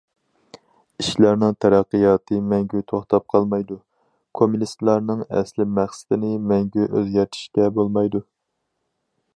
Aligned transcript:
ئىشلارنىڭ 1.01 1.51
تەرەققىياتى 1.65 2.39
مەڭگۈ 2.53 2.81
توختاپ 2.93 3.27
قالمايدۇ، 3.35 3.77
كوممۇنىستلارنىڭ 4.39 5.23
ئەسلىي 5.29 5.71
مەقسىتىنى 5.77 6.35
مەڭگۈ 6.53 6.89
ئۆزگەرتىشكە 6.95 7.71
بولمايدۇ. 7.79 8.25